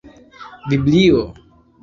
biblio 0.69 1.21